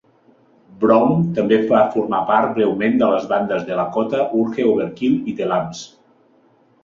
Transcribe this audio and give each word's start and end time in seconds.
Browne 0.83 1.33
també 1.39 1.57
va 1.73 1.81
formar 1.95 2.21
part, 2.29 2.47
breument, 2.55 2.97
de 3.03 3.09
les 3.11 3.27
bandes 3.33 3.67
Delakota, 3.67 4.25
Urge 4.45 4.67
Overkill 4.73 5.19
i 5.33 5.35
The 5.43 5.51
Lams. 5.53 5.85